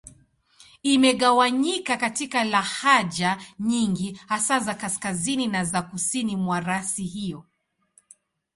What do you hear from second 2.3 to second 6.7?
lahaja nyingi, hasa za Kaskazini na za Kusini mwa